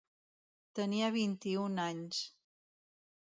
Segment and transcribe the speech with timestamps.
[0.79, 2.25] Tenia vint-i-un anys.